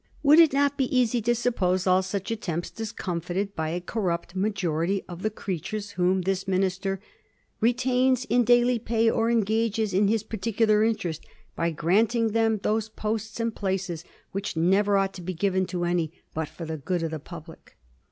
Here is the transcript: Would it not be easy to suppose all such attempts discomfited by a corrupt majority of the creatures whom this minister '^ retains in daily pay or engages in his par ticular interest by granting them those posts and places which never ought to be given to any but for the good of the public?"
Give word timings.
Would 0.23 0.39
it 0.39 0.51
not 0.51 0.77
be 0.79 0.85
easy 0.97 1.21
to 1.21 1.35
suppose 1.35 1.85
all 1.85 2.01
such 2.01 2.31
attempts 2.31 2.71
discomfited 2.71 3.55
by 3.55 3.69
a 3.69 3.79
corrupt 3.79 4.35
majority 4.35 5.03
of 5.07 5.21
the 5.21 5.29
creatures 5.29 5.91
whom 5.91 6.23
this 6.23 6.47
minister 6.47 6.97
'^ 6.97 6.99
retains 7.59 8.25
in 8.25 8.43
daily 8.43 8.79
pay 8.79 9.11
or 9.11 9.29
engages 9.29 9.93
in 9.93 10.07
his 10.07 10.23
par 10.23 10.39
ticular 10.39 10.89
interest 10.89 11.23
by 11.55 11.69
granting 11.69 12.29
them 12.29 12.59
those 12.63 12.89
posts 12.89 13.39
and 13.39 13.53
places 13.55 14.03
which 14.31 14.57
never 14.57 14.97
ought 14.97 15.13
to 15.13 15.21
be 15.21 15.35
given 15.35 15.67
to 15.67 15.83
any 15.85 16.11
but 16.33 16.49
for 16.49 16.65
the 16.65 16.77
good 16.77 17.03
of 17.03 17.11
the 17.11 17.19
public?" 17.19 17.77